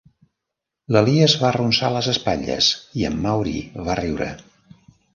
[0.95, 3.57] L'Elias va arronsar les espatlles i en Maury
[3.89, 4.35] va riure.